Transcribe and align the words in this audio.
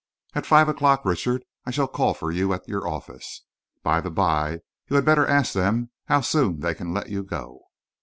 At 0.33 0.47
five 0.47 0.67
o'clock, 0.67 1.05
Richard, 1.05 1.45
I 1.63 1.69
shall 1.69 1.87
call 1.87 2.15
for 2.15 2.31
you 2.31 2.53
at 2.53 2.67
your 2.67 2.87
office. 2.87 3.43
By 3.83 4.01
the 4.01 4.09
bye, 4.09 4.61
you 4.89 4.95
had 4.95 5.05
better 5.05 5.27
ask 5.27 5.53
them 5.53 5.91
how 6.05 6.21
soon 6.21 6.61
they 6.61 6.73
can 6.73 6.91
let 6.91 7.09
you 7.09 7.21
go." 7.21 7.59